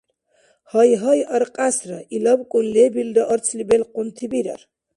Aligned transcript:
Гьайгьай 0.69 1.19
аркьясра, 1.35 1.99
илабкӀун 2.15 2.65
лебилра 2.73 3.23
арцли 3.33 3.63
белкъунти 3.69 4.25
бирар. 4.31 4.61